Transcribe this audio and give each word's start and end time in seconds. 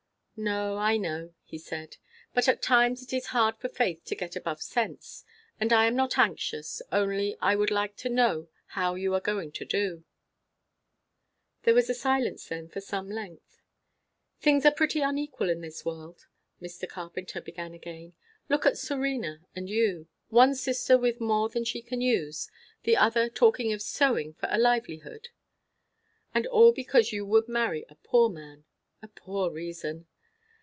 "No, 0.43 0.75
I 0.77 0.97
know," 0.97 1.35
he 1.43 1.59
said. 1.59 1.97
"But 2.33 2.47
at 2.47 2.63
times 2.63 3.03
it 3.03 3.13
is 3.13 3.27
hard 3.27 3.57
for 3.57 3.69
faith 3.69 4.03
to 4.05 4.15
get 4.15 4.35
above 4.35 4.59
sense. 4.59 5.23
And 5.59 5.71
I 5.71 5.85
am 5.85 5.95
not 5.95 6.17
anxious; 6.17 6.81
only 6.91 7.37
I 7.39 7.55
would 7.55 7.69
like 7.69 7.95
to 7.97 8.09
know 8.09 8.47
how 8.69 8.95
you 8.95 9.13
are 9.13 9.21
going 9.21 9.51
to 9.51 9.65
do." 9.65 10.03
There 11.61 11.75
was 11.75 11.91
a 11.91 11.93
silence 11.93 12.47
then 12.47 12.71
of 12.75 12.83
some 12.83 13.07
length. 13.11 13.61
"Things 14.39 14.65
are 14.65 14.71
pretty 14.71 15.01
unequal 15.01 15.47
in 15.51 15.61
this 15.61 15.85
world," 15.85 16.25
Mr. 16.59 16.89
Carpenter 16.89 17.39
began 17.39 17.75
again. 17.75 18.13
"Look 18.49 18.65
at 18.65 18.79
Serena 18.79 19.45
and 19.55 19.69
you. 19.69 20.07
One 20.29 20.55
sister 20.55 20.97
with 20.97 21.21
more 21.21 21.49
than 21.49 21.65
she 21.65 21.83
can 21.83 22.01
use; 22.01 22.49
the 22.81 22.97
other 22.97 23.29
talking 23.29 23.73
of 23.73 23.81
sewing 23.83 24.33
for 24.33 24.49
a 24.49 24.57
livelihood! 24.57 25.27
And 26.33 26.47
all 26.47 26.71
because 26.71 27.11
you 27.11 27.27
would 27.27 27.47
marry 27.47 27.85
a 27.89 27.95
poor 27.95 28.27
man. 28.27 28.63
A 29.03 29.07
poor 29.07 29.51
reason!" 29.51 30.07